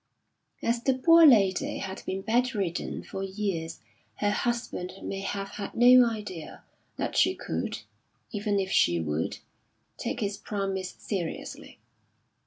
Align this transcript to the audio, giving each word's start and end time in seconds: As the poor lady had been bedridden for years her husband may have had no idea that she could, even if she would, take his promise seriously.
As 0.63 0.81
the 0.81 0.95
poor 0.95 1.27
lady 1.27 1.77
had 1.77 2.01
been 2.07 2.23
bedridden 2.23 3.03
for 3.03 3.21
years 3.21 3.81
her 4.15 4.31
husband 4.31 4.93
may 5.03 5.19
have 5.19 5.49
had 5.49 5.75
no 5.75 6.09
idea 6.09 6.63
that 6.97 7.15
she 7.15 7.35
could, 7.35 7.81
even 8.31 8.59
if 8.59 8.71
she 8.71 8.99
would, 8.99 9.37
take 9.97 10.19
his 10.21 10.37
promise 10.37 10.89
seriously. 10.97 11.77